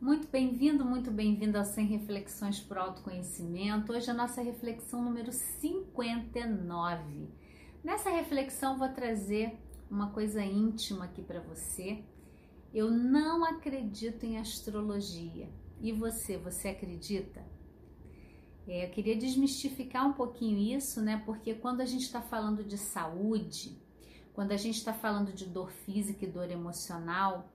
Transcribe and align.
Muito 0.00 0.28
bem-vindo, 0.28 0.82
muito 0.82 1.10
bem-vindo 1.10 1.58
ao 1.58 1.64
100 1.66 1.84
Reflexões 1.84 2.58
por 2.58 2.78
Autoconhecimento. 2.78 3.92
Hoje 3.92 4.10
a 4.10 4.14
nossa 4.14 4.40
reflexão 4.40 5.04
número 5.04 5.30
59. 5.30 7.28
Nessa 7.84 8.08
reflexão 8.08 8.78
vou 8.78 8.88
trazer 8.88 9.58
uma 9.90 10.10
coisa 10.10 10.42
íntima 10.42 11.04
aqui 11.04 11.20
para 11.20 11.40
você. 11.40 12.02
Eu 12.72 12.90
não 12.90 13.44
acredito 13.44 14.24
em 14.24 14.38
astrologia. 14.38 15.50
E 15.82 15.92
você, 15.92 16.38
você 16.38 16.68
acredita? 16.68 17.44
É, 18.66 18.86
eu 18.86 18.90
queria 18.92 19.18
desmistificar 19.18 20.08
um 20.08 20.14
pouquinho 20.14 20.56
isso, 20.78 21.02
né? 21.02 21.22
Porque 21.26 21.52
quando 21.52 21.82
a 21.82 21.86
gente 21.86 22.04
está 22.04 22.22
falando 22.22 22.64
de 22.64 22.78
saúde, 22.78 23.76
quando 24.32 24.52
a 24.52 24.56
gente 24.56 24.76
está 24.76 24.94
falando 24.94 25.30
de 25.30 25.44
dor 25.44 25.70
física 25.70 26.24
e 26.24 26.30
dor 26.30 26.50
emocional, 26.50 27.52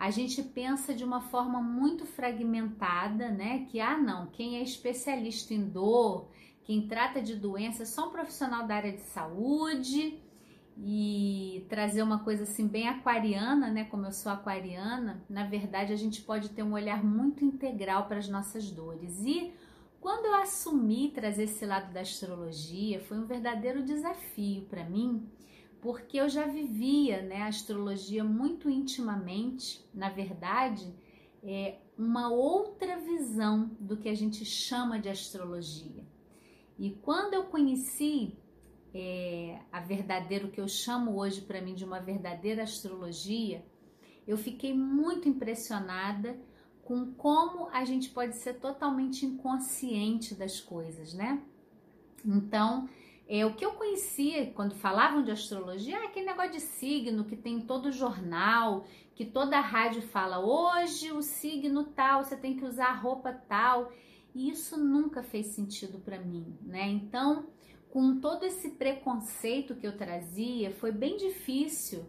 a 0.00 0.10
gente 0.10 0.42
pensa 0.42 0.94
de 0.94 1.04
uma 1.04 1.20
forma 1.20 1.60
muito 1.60 2.06
fragmentada, 2.06 3.28
né? 3.28 3.66
Que 3.68 3.80
ah, 3.80 3.98
não, 3.98 4.28
quem 4.28 4.56
é 4.56 4.62
especialista 4.62 5.52
em 5.52 5.62
dor, 5.62 6.30
quem 6.64 6.88
trata 6.88 7.20
de 7.20 7.36
doença, 7.36 7.82
é 7.82 7.86
só 7.86 8.08
um 8.08 8.10
profissional 8.10 8.66
da 8.66 8.76
área 8.76 8.92
de 8.92 9.02
saúde 9.02 10.18
e 10.78 11.66
trazer 11.68 12.02
uma 12.02 12.20
coisa 12.20 12.44
assim 12.44 12.66
bem 12.66 12.88
aquariana, 12.88 13.70
né? 13.70 13.84
Como 13.84 14.06
eu 14.06 14.12
sou 14.12 14.32
aquariana, 14.32 15.22
na 15.28 15.44
verdade 15.44 15.92
a 15.92 15.96
gente 15.96 16.22
pode 16.22 16.48
ter 16.48 16.62
um 16.62 16.72
olhar 16.72 17.04
muito 17.04 17.44
integral 17.44 18.06
para 18.06 18.16
as 18.16 18.28
nossas 18.28 18.70
dores. 18.70 19.22
E 19.22 19.52
quando 20.00 20.24
eu 20.24 20.34
assumi 20.36 21.10
trazer 21.10 21.42
esse 21.42 21.66
lado 21.66 21.92
da 21.92 22.00
astrologia, 22.00 23.00
foi 23.00 23.18
um 23.18 23.26
verdadeiro 23.26 23.84
desafio 23.84 24.62
para 24.62 24.82
mim 24.82 25.28
porque 25.80 26.18
eu 26.18 26.28
já 26.28 26.46
vivia 26.46 27.22
né, 27.22 27.42
a 27.42 27.48
astrologia 27.48 28.22
muito 28.22 28.68
intimamente, 28.68 29.84
na 29.94 30.10
verdade, 30.10 30.94
é 31.42 31.78
uma 31.96 32.30
outra 32.30 32.98
visão 32.98 33.70
do 33.80 33.96
que 33.96 34.08
a 34.08 34.14
gente 34.14 34.44
chama 34.44 34.98
de 34.98 35.08
astrologia. 35.08 36.04
E 36.78 36.90
quando 37.02 37.34
eu 37.34 37.44
conheci 37.44 38.36
é, 38.94 39.58
a 39.72 39.80
verdadeira, 39.80 40.46
o 40.46 40.50
que 40.50 40.60
eu 40.60 40.68
chamo 40.68 41.16
hoje 41.16 41.42
para 41.42 41.60
mim 41.60 41.74
de 41.74 41.84
uma 41.84 42.00
verdadeira 42.00 42.62
astrologia, 42.62 43.64
eu 44.26 44.36
fiquei 44.36 44.74
muito 44.74 45.28
impressionada 45.28 46.38
com 46.82 47.12
como 47.12 47.68
a 47.68 47.84
gente 47.84 48.10
pode 48.10 48.36
ser 48.36 48.54
totalmente 48.54 49.24
inconsciente 49.24 50.34
das 50.34 50.60
coisas, 50.60 51.14
né? 51.14 51.42
Então, 52.24 52.88
é, 53.32 53.46
o 53.46 53.54
que 53.54 53.64
eu 53.64 53.74
conhecia 53.74 54.46
quando 54.46 54.74
falavam 54.74 55.22
de 55.22 55.30
astrologia, 55.30 56.00
ah, 56.00 56.06
aquele 56.06 56.26
negócio 56.26 56.50
de 56.50 56.60
signo 56.60 57.24
que 57.24 57.36
tem 57.36 57.60
todo 57.60 57.92
jornal, 57.92 58.84
que 59.14 59.24
toda 59.24 59.60
rádio 59.60 60.02
fala 60.02 60.40
hoje 60.40 61.12
o 61.12 61.22
signo 61.22 61.84
tal, 61.84 62.24
você 62.24 62.36
tem 62.36 62.56
que 62.56 62.64
usar 62.64 62.86
a 62.86 62.92
roupa 62.92 63.32
tal. 63.32 63.92
E 64.34 64.50
isso 64.50 64.76
nunca 64.76 65.22
fez 65.22 65.46
sentido 65.54 66.00
para 66.00 66.18
mim, 66.18 66.58
né? 66.60 66.88
Então, 66.88 67.46
com 67.88 68.18
todo 68.18 68.42
esse 68.42 68.70
preconceito 68.70 69.76
que 69.76 69.86
eu 69.86 69.96
trazia, 69.96 70.72
foi 70.72 70.90
bem 70.90 71.16
difícil 71.16 72.04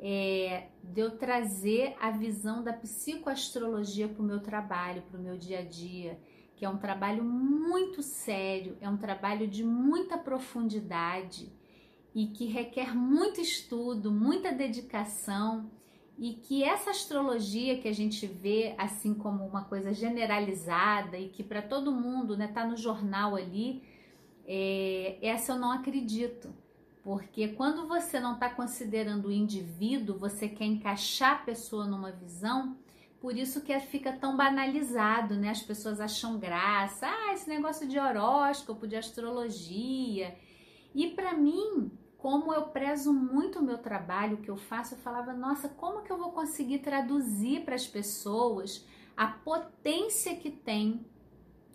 é, 0.00 0.68
de 0.82 1.02
eu 1.02 1.18
trazer 1.18 1.94
a 2.00 2.10
visão 2.10 2.64
da 2.64 2.72
psicoastrologia 2.72 4.08
para 4.08 4.22
o 4.22 4.26
meu 4.26 4.40
trabalho, 4.40 5.02
para 5.02 5.20
o 5.20 5.22
meu 5.22 5.36
dia 5.36 5.58
a 5.58 5.64
dia 5.64 6.18
que 6.62 6.66
é 6.66 6.68
um 6.68 6.78
trabalho 6.78 7.24
muito 7.24 8.04
sério, 8.04 8.76
é 8.80 8.88
um 8.88 8.96
trabalho 8.96 9.48
de 9.48 9.64
muita 9.64 10.16
profundidade 10.16 11.52
e 12.14 12.28
que 12.28 12.44
requer 12.44 12.94
muito 12.94 13.40
estudo, 13.40 14.12
muita 14.12 14.52
dedicação 14.52 15.68
e 16.16 16.34
que 16.34 16.62
essa 16.62 16.90
astrologia 16.90 17.80
que 17.80 17.88
a 17.88 17.92
gente 17.92 18.28
vê 18.28 18.76
assim 18.78 19.12
como 19.12 19.44
uma 19.44 19.64
coisa 19.64 19.92
generalizada 19.92 21.18
e 21.18 21.30
que 21.30 21.42
para 21.42 21.62
todo 21.62 21.90
mundo 21.90 22.36
né, 22.36 22.46
tá 22.46 22.64
no 22.64 22.76
jornal 22.76 23.34
ali, 23.34 23.82
é, 24.46 25.18
essa 25.20 25.54
eu 25.54 25.58
não 25.58 25.72
acredito. 25.72 26.54
Porque 27.02 27.48
quando 27.48 27.88
você 27.88 28.20
não 28.20 28.34
está 28.34 28.48
considerando 28.48 29.26
o 29.26 29.32
indivíduo, 29.32 30.16
você 30.16 30.48
quer 30.48 30.66
encaixar 30.66 31.32
a 31.32 31.44
pessoa 31.44 31.88
numa 31.88 32.12
visão, 32.12 32.76
por 33.22 33.38
isso 33.38 33.60
que 33.60 33.78
fica 33.78 34.12
tão 34.12 34.36
banalizado, 34.36 35.36
né? 35.36 35.50
As 35.50 35.62
pessoas 35.62 36.00
acham 36.00 36.40
graça, 36.40 37.06
ah, 37.06 37.32
esse 37.32 37.48
negócio 37.48 37.86
de 37.86 37.96
horóscopo, 37.96 38.84
de 38.84 38.96
astrologia. 38.96 40.36
E 40.92 41.06
para 41.10 41.32
mim, 41.32 41.92
como 42.18 42.52
eu 42.52 42.62
prezo 42.62 43.12
muito 43.12 43.60
o 43.60 43.62
meu 43.62 43.78
trabalho, 43.78 44.34
o 44.34 44.40
que 44.40 44.50
eu 44.50 44.56
faço, 44.56 44.94
eu 44.94 44.98
falava, 44.98 45.32
nossa, 45.32 45.68
como 45.68 46.02
que 46.02 46.10
eu 46.10 46.18
vou 46.18 46.32
conseguir 46.32 46.80
traduzir 46.80 47.64
para 47.64 47.76
as 47.76 47.86
pessoas 47.86 48.84
a 49.16 49.28
potência 49.28 50.34
que 50.34 50.50
tem 50.50 51.06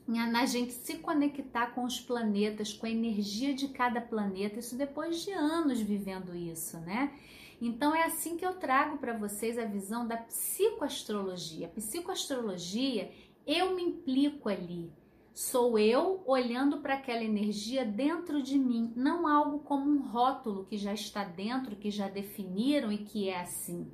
na 0.07 0.45
gente 0.45 0.71
se 0.71 0.99
conectar 0.99 1.67
com 1.67 1.83
os 1.83 1.99
planetas, 1.99 2.71
com 2.71 2.85
a 2.85 2.89
energia 2.89 3.53
de 3.53 3.67
cada 3.67 3.99
planeta, 3.99 4.59
isso 4.59 4.77
depois 4.77 5.23
de 5.23 5.31
anos 5.31 5.81
vivendo 5.81 6.33
isso, 6.33 6.79
né? 6.79 7.13
Então 7.61 7.93
é 7.93 8.03
assim 8.03 8.37
que 8.37 8.45
eu 8.45 8.53
trago 8.53 8.97
para 8.97 9.17
vocês 9.17 9.57
a 9.57 9.65
visão 9.65 10.07
da 10.07 10.15
psicoastrologia. 10.15 11.67
Psicoastrologia, 11.69 13.11
eu 13.45 13.75
me 13.75 13.83
implico 13.83 14.47
ali. 14.47 14.91
Sou 15.33 15.77
eu 15.77 16.23
olhando 16.25 16.79
para 16.79 16.95
aquela 16.95 17.23
energia 17.23 17.85
dentro 17.85 18.41
de 18.41 18.57
mim, 18.57 18.91
não 18.95 19.27
algo 19.27 19.59
como 19.59 19.87
um 19.89 20.01
rótulo 20.01 20.65
que 20.65 20.77
já 20.77 20.93
está 20.93 21.23
dentro, 21.23 21.75
que 21.75 21.91
já 21.91 22.07
definiram 22.07 22.91
e 22.91 22.99
que 22.99 23.29
é 23.29 23.41
assim. 23.41 23.91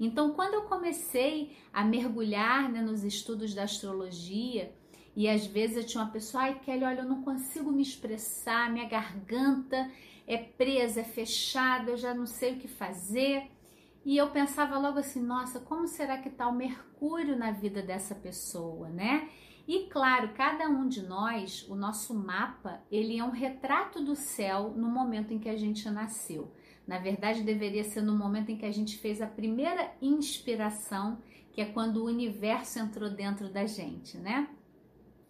Então, 0.00 0.32
quando 0.32 0.54
eu 0.54 0.62
comecei 0.62 1.54
a 1.72 1.84
mergulhar 1.84 2.70
né, 2.70 2.80
nos 2.80 3.02
estudos 3.02 3.54
da 3.54 3.64
astrologia, 3.64 4.72
e 5.16 5.28
às 5.28 5.46
vezes 5.46 5.78
eu 5.78 5.86
tinha 5.86 6.04
uma 6.04 6.12
pessoa, 6.12 6.44
ai 6.44 6.60
Kelly, 6.60 6.84
olha, 6.84 7.00
eu 7.00 7.08
não 7.08 7.22
consigo 7.22 7.72
me 7.72 7.80
expressar, 7.80 8.70
minha 8.70 8.86
garganta 8.86 9.90
é 10.26 10.36
presa, 10.36 11.00
é 11.00 11.04
fechada, 11.04 11.92
eu 11.92 11.96
já 11.96 12.12
não 12.12 12.26
sei 12.26 12.52
o 12.52 12.58
que 12.58 12.68
fazer. 12.68 13.50
E 14.04 14.16
eu 14.16 14.30
pensava 14.30 14.78
logo 14.78 14.98
assim, 14.98 15.22
nossa, 15.22 15.58
como 15.58 15.88
será 15.88 16.18
que 16.18 16.28
está 16.28 16.46
o 16.46 16.54
Mercúrio 16.54 17.36
na 17.36 17.50
vida 17.50 17.82
dessa 17.82 18.14
pessoa, 18.14 18.88
né? 18.88 19.28
E 19.66 19.88
claro, 19.88 20.34
cada 20.34 20.68
um 20.68 20.86
de 20.86 21.02
nós, 21.02 21.66
o 21.68 21.74
nosso 21.74 22.14
mapa, 22.14 22.80
ele 22.90 23.18
é 23.18 23.24
um 23.24 23.30
retrato 23.30 24.04
do 24.04 24.14
céu 24.14 24.74
no 24.76 24.88
momento 24.88 25.32
em 25.32 25.38
que 25.38 25.48
a 25.48 25.56
gente 25.56 25.88
nasceu. 25.90 26.52
Na 26.86 26.98
verdade, 26.98 27.42
deveria 27.42 27.82
ser 27.82 28.02
no 28.02 28.16
momento 28.16 28.50
em 28.50 28.56
que 28.56 28.66
a 28.66 28.70
gente 28.70 28.96
fez 28.98 29.20
a 29.20 29.26
primeira 29.26 29.92
inspiração, 30.00 31.18
que 31.52 31.60
é 31.60 31.64
quando 31.64 31.96
o 31.96 32.06
universo 32.06 32.78
entrou 32.78 33.10
dentro 33.10 33.48
da 33.48 33.66
gente, 33.66 34.16
né? 34.18 34.48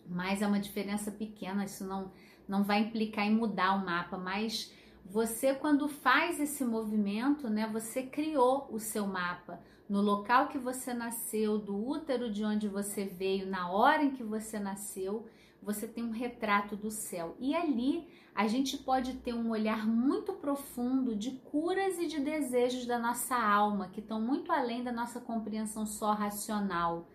Mas 0.08 0.42
é 0.42 0.46
uma 0.46 0.60
diferença 0.60 1.10
pequena, 1.10 1.64
isso 1.64 1.84
não, 1.84 2.12
não 2.48 2.62
vai 2.62 2.80
implicar 2.80 3.26
em 3.26 3.34
mudar 3.34 3.74
o 3.74 3.84
mapa, 3.84 4.16
mas 4.16 4.72
você, 5.04 5.54
quando 5.54 5.88
faz 5.88 6.40
esse 6.40 6.64
movimento, 6.64 7.48
né, 7.48 7.68
você 7.72 8.02
criou 8.02 8.68
o 8.70 8.78
seu 8.78 9.06
mapa 9.06 9.60
no 9.88 10.00
local 10.00 10.48
que 10.48 10.58
você 10.58 10.92
nasceu, 10.92 11.58
do 11.58 11.76
útero 11.76 12.32
de 12.32 12.44
onde 12.44 12.68
você 12.68 13.04
veio, 13.04 13.46
na 13.46 13.70
hora 13.70 14.02
em 14.02 14.10
que 14.10 14.24
você 14.24 14.58
nasceu, 14.58 15.26
você 15.62 15.86
tem 15.86 16.04
um 16.04 16.10
retrato 16.10 16.76
do 16.76 16.90
céu. 16.90 17.36
E 17.38 17.54
ali 17.54 18.08
a 18.34 18.46
gente 18.46 18.76
pode 18.76 19.14
ter 19.14 19.32
um 19.32 19.50
olhar 19.50 19.86
muito 19.86 20.32
profundo 20.32 21.14
de 21.14 21.32
curas 21.32 21.98
e 21.98 22.06
de 22.06 22.20
desejos 22.20 22.84
da 22.84 22.98
nossa 22.98 23.36
alma, 23.36 23.88
que 23.88 24.00
estão 24.00 24.20
muito 24.20 24.52
além 24.52 24.82
da 24.82 24.92
nossa 24.92 25.20
compreensão 25.20 25.86
só 25.86 26.12
racional. 26.12 27.08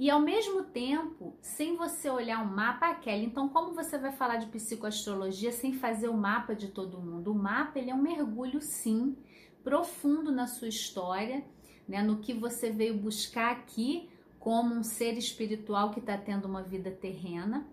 E 0.00 0.08
ao 0.08 0.18
mesmo 0.18 0.62
tempo, 0.62 1.36
sem 1.42 1.76
você 1.76 2.08
olhar 2.08 2.42
o 2.42 2.46
mapa, 2.50 2.86
ah, 2.86 2.94
Kelly, 2.94 3.26
então 3.26 3.50
como 3.50 3.74
você 3.74 3.98
vai 3.98 4.10
falar 4.10 4.36
de 4.36 4.46
psicoastrologia 4.46 5.52
sem 5.52 5.74
fazer 5.74 6.08
o 6.08 6.16
mapa 6.16 6.54
de 6.54 6.68
todo 6.68 6.98
mundo? 6.98 7.32
O 7.32 7.34
mapa 7.34 7.78
ele 7.78 7.90
é 7.90 7.94
um 7.94 8.00
mergulho, 8.00 8.62
sim, 8.62 9.14
profundo 9.62 10.32
na 10.32 10.46
sua 10.46 10.68
história, 10.68 11.44
né, 11.86 12.02
no 12.02 12.16
que 12.16 12.32
você 12.32 12.70
veio 12.70 12.96
buscar 12.96 13.52
aqui 13.52 14.08
como 14.38 14.74
um 14.74 14.82
ser 14.82 15.18
espiritual 15.18 15.90
que 15.90 16.00
está 16.00 16.16
tendo 16.16 16.46
uma 16.46 16.62
vida 16.62 16.90
terrena. 16.90 17.68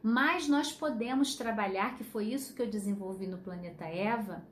Mas 0.00 0.46
nós 0.46 0.70
podemos 0.70 1.34
trabalhar, 1.34 1.96
que 1.96 2.04
foi 2.04 2.26
isso 2.26 2.54
que 2.54 2.62
eu 2.62 2.70
desenvolvi 2.70 3.26
no 3.26 3.38
Planeta 3.38 3.84
Eva, 3.84 4.46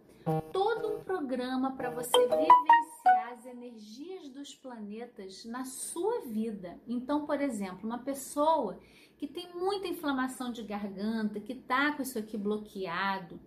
todo 0.53 0.97
um 0.97 1.05
programa 1.05 1.71
para 1.77 1.89
você 1.89 2.19
vivenciar 2.19 2.92
as 3.05 3.47
energias 3.47 4.29
dos 4.29 4.55
planetas 4.55 5.45
na 5.45 5.65
sua 5.65 6.21
vida. 6.23 6.81
Então, 6.87 7.27
por 7.27 7.41
exemplo, 7.41 7.87
uma 7.87 7.99
pessoa 7.99 8.79
que 9.17 9.27
tem 9.27 9.55
muita 9.55 9.89
inflamação 9.89 10.51
de 10.53 10.63
garganta, 10.63 11.41
que 11.41 11.55
tá 11.55 11.93
com 11.93 12.03
isso 12.03 12.19
aqui 12.19 12.37
bloqueado, 12.37 13.41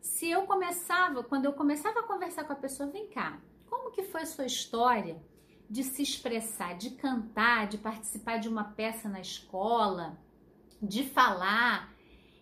se 0.00 0.28
eu 0.28 0.42
começava, 0.46 1.22
quando 1.22 1.44
eu 1.44 1.52
começava 1.52 2.00
a 2.00 2.02
conversar 2.02 2.44
com 2.44 2.52
a 2.52 2.56
pessoa, 2.56 2.90
vem 2.90 3.08
cá, 3.08 3.40
como 3.70 3.92
que 3.92 4.02
foi 4.02 4.26
sua 4.26 4.46
história 4.46 5.22
de 5.70 5.84
se 5.84 6.02
expressar, 6.02 6.76
de 6.76 6.90
cantar, 6.90 7.68
de 7.68 7.78
participar 7.78 8.38
de 8.38 8.48
uma 8.48 8.64
peça 8.64 9.08
na 9.08 9.20
escola, 9.20 10.18
de 10.82 11.04
falar? 11.04 11.91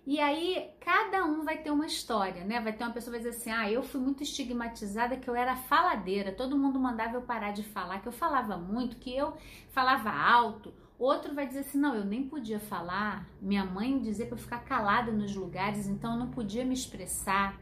E 0.07 0.19
aí, 0.19 0.71
cada 0.81 1.25
um 1.25 1.45
vai 1.45 1.59
ter 1.59 1.71
uma 1.71 1.87
história, 1.87 2.43
né? 2.45 2.59
Vai 2.61 2.73
ter 2.73 2.85
uma 2.85 2.93
pessoa 2.93 3.17
que 3.17 3.23
vai 3.23 3.31
dizer 3.31 3.43
assim: 3.43 3.51
ah, 3.51 3.71
eu 3.71 3.83
fui 3.83 4.01
muito 4.01 4.23
estigmatizada, 4.23 5.17
que 5.17 5.29
eu 5.29 5.35
era 5.35 5.55
faladeira, 5.55 6.33
todo 6.33 6.59
mundo 6.59 6.81
mandava 6.81 7.17
eu 7.17 7.23
parar 7.23 7.53
de 7.53 7.63
falar, 7.63 8.01
que 8.01 8.09
eu 8.09 8.13
falava 8.13 8.57
muito, 8.57 8.97
que 8.97 9.15
eu 9.15 9.35
falava 9.71 10.11
alto. 10.11 10.73
Outro 10.99 11.35
vai 11.35 11.47
dizer 11.47 11.61
assim: 11.61 11.79
não, 11.79 11.95
eu 11.95 12.05
nem 12.05 12.27
podia 12.27 12.59
falar, 12.59 13.29
minha 13.41 13.65
mãe 13.65 13.99
dizia 14.01 14.27
para 14.27 14.37
eu 14.37 14.41
ficar 14.41 14.65
calada 14.65 15.13
nos 15.13 15.35
lugares, 15.35 15.87
então 15.87 16.15
eu 16.15 16.19
não 16.19 16.31
podia 16.31 16.65
me 16.65 16.75
expressar. 16.75 17.59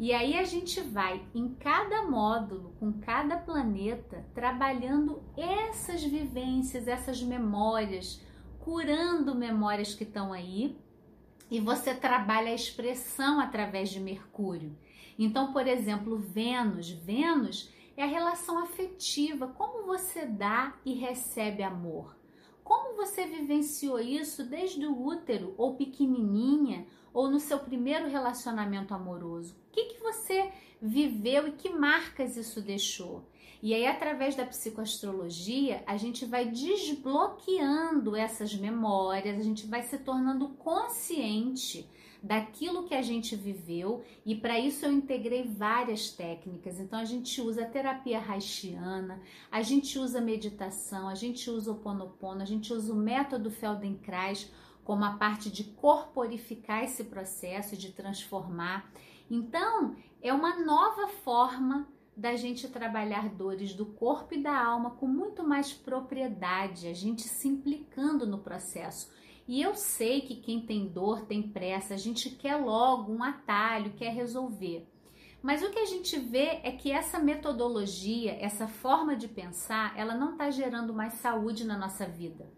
E 0.00 0.12
aí 0.12 0.38
a 0.38 0.44
gente 0.44 0.80
vai 0.80 1.26
em 1.34 1.54
cada 1.54 2.02
módulo, 2.02 2.72
com 2.78 2.92
cada 2.92 3.36
planeta, 3.36 4.24
trabalhando 4.32 5.20
essas 5.36 6.04
vivências, 6.04 6.86
essas 6.86 7.20
memórias, 7.20 8.22
curando 8.60 9.34
memórias 9.34 9.94
que 9.94 10.04
estão 10.04 10.32
aí. 10.32 10.78
E 11.50 11.60
você 11.60 11.94
trabalha 11.94 12.50
a 12.50 12.54
expressão 12.54 13.40
através 13.40 13.90
de 13.90 14.00
Mercúrio. 14.00 14.76
Então, 15.18 15.52
por 15.52 15.66
exemplo, 15.66 16.18
Vênus, 16.18 16.90
Vênus 16.90 17.72
é 17.96 18.04
a 18.04 18.06
relação 18.06 18.58
afetiva, 18.58 19.48
como 19.48 19.86
você 19.86 20.24
dá 20.24 20.76
e 20.84 20.94
recebe 20.94 21.62
amor. 21.62 22.16
Como 22.62 22.96
você 22.96 23.26
vivenciou 23.26 23.98
isso 23.98 24.44
desde 24.44 24.86
o 24.86 25.04
útero 25.04 25.54
ou 25.56 25.74
pequenininha 25.74 26.86
ou 27.12 27.28
no 27.28 27.40
seu 27.40 27.58
primeiro 27.58 28.08
relacionamento 28.08 28.94
amoroso? 28.94 29.56
O 29.68 29.72
que, 29.72 29.84
que 29.86 30.00
você 30.00 30.52
viveu 30.80 31.48
e 31.48 31.52
que 31.52 31.70
marcas 31.70 32.36
isso 32.36 32.60
deixou? 32.60 33.24
E 33.60 33.74
aí, 33.74 33.86
através 33.86 34.36
da 34.36 34.44
psicoastrologia, 34.44 35.82
a 35.86 35.96
gente 35.96 36.24
vai 36.24 36.48
desbloqueando 36.48 38.14
essas 38.14 38.54
memórias, 38.54 39.38
a 39.38 39.42
gente 39.42 39.66
vai 39.66 39.82
se 39.82 39.98
tornando 39.98 40.50
consciente 40.50 41.88
daquilo 42.22 42.84
que 42.84 42.94
a 42.94 43.02
gente 43.02 43.36
viveu 43.36 44.02
e 44.26 44.34
para 44.34 44.58
isso 44.58 44.84
eu 44.84 44.92
integrei 44.92 45.44
várias 45.44 46.10
técnicas. 46.10 46.78
Então 46.80 46.98
a 46.98 47.04
gente 47.04 47.40
usa 47.40 47.64
terapia 47.64 48.20
haitiana, 48.20 49.20
a 49.50 49.62
gente 49.62 49.98
usa 49.98 50.20
meditação, 50.20 51.08
a 51.08 51.14
gente 51.14 51.48
usa 51.50 51.72
o 51.72 51.76
ponopono, 51.76 52.42
a 52.42 52.46
gente 52.46 52.72
usa 52.72 52.92
o 52.92 52.96
método 52.96 53.50
Feldenkrais 53.50 54.50
como 54.84 55.04
a 55.04 55.12
parte 55.12 55.50
de 55.50 55.64
corporificar 55.64 56.82
esse 56.82 57.04
processo, 57.04 57.76
de 57.76 57.92
transformar. 57.92 58.90
Então, 59.30 59.94
é 60.22 60.32
uma 60.32 60.64
nova 60.64 61.08
forma 61.08 61.86
da 62.18 62.34
gente 62.34 62.68
trabalhar 62.68 63.28
dores 63.28 63.72
do 63.72 63.86
corpo 63.86 64.34
e 64.34 64.42
da 64.42 64.60
alma 64.60 64.90
com 64.90 65.06
muito 65.06 65.46
mais 65.46 65.72
propriedade, 65.72 66.88
a 66.88 66.92
gente 66.92 67.22
se 67.22 67.46
implicando 67.46 68.26
no 68.26 68.38
processo. 68.38 69.10
E 69.46 69.62
eu 69.62 69.74
sei 69.76 70.20
que 70.22 70.34
quem 70.34 70.66
tem 70.66 70.88
dor 70.88 71.26
tem 71.26 71.42
pressa, 71.42 71.94
a 71.94 71.96
gente 71.96 72.30
quer 72.30 72.56
logo 72.56 73.12
um 73.12 73.22
atalho, 73.22 73.94
quer 73.94 74.12
resolver. 74.12 74.84
Mas 75.40 75.62
o 75.62 75.70
que 75.70 75.78
a 75.78 75.86
gente 75.86 76.18
vê 76.18 76.60
é 76.64 76.72
que 76.72 76.90
essa 76.90 77.20
metodologia, 77.20 78.36
essa 78.40 78.66
forma 78.66 79.14
de 79.14 79.28
pensar, 79.28 79.96
ela 79.96 80.14
não 80.16 80.32
está 80.32 80.50
gerando 80.50 80.92
mais 80.92 81.14
saúde 81.14 81.64
na 81.64 81.78
nossa 81.78 82.04
vida. 82.04 82.50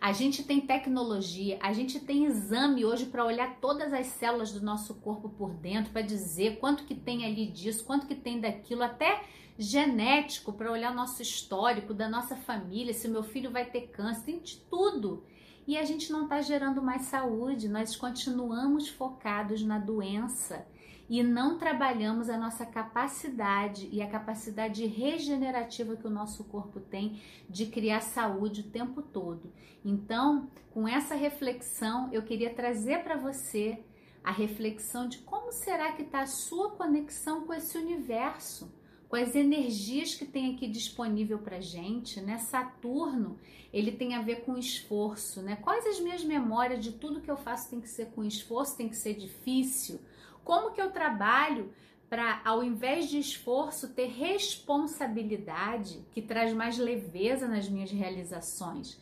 A 0.00 0.12
gente 0.12 0.42
tem 0.42 0.60
tecnologia, 0.60 1.58
a 1.60 1.72
gente 1.72 1.98
tem 1.98 2.24
exame 2.24 2.84
hoje 2.84 3.06
para 3.06 3.24
olhar 3.24 3.56
todas 3.60 3.92
as 3.92 4.06
células 4.06 4.52
do 4.52 4.60
nosso 4.60 4.94
corpo 4.96 5.28
por 5.28 5.54
dentro, 5.54 5.92
para 5.92 6.02
dizer 6.02 6.58
quanto 6.58 6.84
que 6.84 6.94
tem 6.94 7.24
ali 7.24 7.46
disso, 7.46 7.84
quanto 7.84 8.06
que 8.06 8.14
tem 8.14 8.40
daquilo, 8.40 8.82
até 8.82 9.24
genético 9.58 10.52
para 10.52 10.70
olhar 10.70 10.94
nosso 10.94 11.22
histórico 11.22 11.94
da 11.94 12.08
nossa 12.08 12.36
família, 12.36 12.92
se 12.92 13.08
meu 13.08 13.22
filho 13.22 13.50
vai 13.50 13.64
ter 13.64 13.88
câncer, 13.88 14.24
tem 14.24 14.38
de 14.40 14.58
tudo. 14.70 15.24
E 15.66 15.76
a 15.76 15.84
gente 15.84 16.12
não 16.12 16.24
está 16.24 16.40
gerando 16.42 16.82
mais 16.82 17.02
saúde, 17.02 17.68
nós 17.68 17.96
continuamos 17.96 18.88
focados 18.88 19.62
na 19.62 19.78
doença 19.78 20.66
e 21.08 21.22
não 21.22 21.58
trabalhamos 21.58 22.28
a 22.28 22.36
nossa 22.36 22.66
capacidade 22.66 23.88
e 23.92 24.02
a 24.02 24.08
capacidade 24.08 24.86
regenerativa 24.86 25.96
que 25.96 26.06
o 26.06 26.10
nosso 26.10 26.44
corpo 26.44 26.80
tem 26.80 27.20
de 27.48 27.66
criar 27.66 28.00
saúde 28.00 28.62
o 28.62 28.70
tempo 28.70 29.02
todo. 29.02 29.52
Então, 29.84 30.50
com 30.70 30.88
essa 30.88 31.14
reflexão, 31.14 32.08
eu 32.12 32.22
queria 32.22 32.52
trazer 32.52 33.04
para 33.04 33.16
você 33.16 33.84
a 34.24 34.32
reflexão 34.32 35.08
de 35.08 35.18
como 35.18 35.52
será 35.52 35.92
que 35.92 36.02
está 36.02 36.20
a 36.20 36.26
sua 36.26 36.72
conexão 36.72 37.46
com 37.46 37.54
esse 37.54 37.78
universo 37.78 38.75
com 39.08 39.16
as 39.16 39.34
energias 39.34 40.14
que 40.14 40.24
tem 40.24 40.54
aqui 40.54 40.66
disponível 40.66 41.38
para 41.38 41.60
gente, 41.60 42.20
né? 42.20 42.38
Saturno, 42.38 43.38
ele 43.72 43.92
tem 43.92 44.14
a 44.14 44.22
ver 44.22 44.44
com 44.44 44.56
esforço, 44.56 45.42
né? 45.42 45.56
Quais 45.56 45.86
as 45.86 46.00
minhas 46.00 46.24
memórias 46.24 46.82
de 46.82 46.92
tudo 46.92 47.20
que 47.20 47.30
eu 47.30 47.36
faço 47.36 47.70
tem 47.70 47.80
que 47.80 47.88
ser 47.88 48.06
com 48.06 48.24
esforço, 48.24 48.76
tem 48.76 48.88
que 48.88 48.96
ser 48.96 49.14
difícil? 49.14 50.00
Como 50.44 50.72
que 50.72 50.80
eu 50.80 50.90
trabalho 50.90 51.72
para, 52.08 52.40
ao 52.44 52.62
invés 52.62 53.08
de 53.08 53.18
esforço, 53.18 53.94
ter 53.94 54.06
responsabilidade, 54.06 56.04
que 56.12 56.22
traz 56.22 56.52
mais 56.52 56.78
leveza 56.78 57.46
nas 57.46 57.68
minhas 57.68 57.90
realizações? 57.90 58.98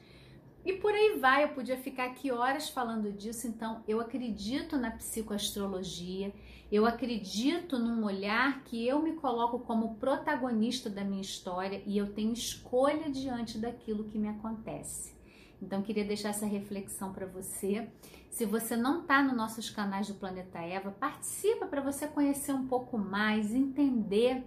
E 0.64 0.72
por 0.72 0.92
aí 0.92 1.18
vai, 1.18 1.44
eu 1.44 1.48
podia 1.48 1.76
ficar 1.76 2.06
aqui 2.06 2.32
horas 2.32 2.70
falando 2.70 3.12
disso, 3.12 3.46
então 3.46 3.84
eu 3.86 4.00
acredito 4.00 4.78
na 4.78 4.90
psicoastrologia, 4.90 6.32
eu 6.72 6.86
acredito 6.86 7.78
num 7.78 8.02
olhar 8.04 8.64
que 8.64 8.86
eu 8.86 9.02
me 9.02 9.12
coloco 9.12 9.58
como 9.58 9.96
protagonista 9.96 10.88
da 10.88 11.04
minha 11.04 11.20
história 11.20 11.82
e 11.84 11.98
eu 11.98 12.14
tenho 12.14 12.32
escolha 12.32 13.10
diante 13.10 13.58
daquilo 13.58 14.04
que 14.04 14.18
me 14.18 14.28
acontece. 14.28 15.14
Então 15.60 15.82
queria 15.82 16.04
deixar 16.04 16.30
essa 16.30 16.46
reflexão 16.46 17.12
para 17.12 17.26
você. 17.26 17.88
Se 18.30 18.44
você 18.46 18.74
não 18.74 19.02
está 19.02 19.22
nos 19.22 19.36
nossos 19.36 19.68
canais 19.68 20.08
do 20.08 20.14
Planeta 20.14 20.58
Eva, 20.58 20.90
participa 20.90 21.66
para 21.66 21.82
você 21.82 22.08
conhecer 22.08 22.52
um 22.52 22.66
pouco 22.66 22.98
mais, 22.98 23.54
entender 23.54 24.44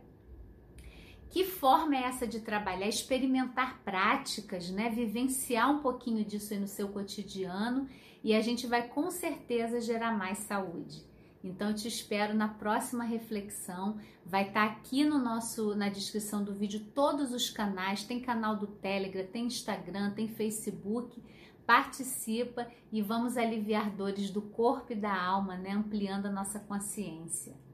que 1.30 1.44
forma 1.44 1.96
é 1.96 2.04
essa 2.04 2.26
de 2.26 2.40
trabalhar, 2.40 2.88
experimentar 2.88 3.82
práticas, 3.84 4.70
né? 4.70 4.90
Vivenciar 4.90 5.72
um 5.72 5.80
pouquinho 5.80 6.24
disso 6.24 6.54
aí 6.54 6.60
no 6.60 6.68
seu 6.68 6.90
cotidiano 6.90 7.88
e 8.24 8.34
a 8.34 8.42
gente 8.42 8.66
vai 8.68 8.88
com 8.88 9.10
certeza 9.12 9.82
gerar 9.82 10.18
mais 10.18 10.40
saúde. 10.40 11.06
Então 11.44 11.74
te 11.74 11.88
espero 11.88 12.34
na 12.34 12.48
próxima 12.48 13.04
reflexão. 13.04 13.98
Vai 14.26 14.48
estar 14.48 14.68
tá 14.68 14.74
aqui 14.74 15.06
no 15.06 15.18
nosso 15.18 15.76
na 15.76 15.90
descrição 15.90 16.44
do 16.44 16.54
vídeo 16.54 16.86
todos 16.94 17.32
os 17.34 17.50
canais, 17.50 18.04
tem 18.04 18.20
canal 18.20 18.56
do 18.56 18.68
Telegram, 18.68 19.26
tem 19.26 19.46
Instagram, 19.46 20.12
tem 20.12 20.28
Facebook. 20.28 21.22
Participa 21.66 22.68
e 22.92 23.02
vamos 23.02 23.36
aliviar 23.36 23.92
dores 23.92 24.30
do 24.30 24.42
corpo 24.42 24.94
e 24.94 24.96
da 24.96 25.14
alma, 25.14 25.58
né? 25.58 25.72
Ampliando 25.72 26.28
a 26.28 26.32
nossa 26.32 26.60
consciência. 26.60 27.67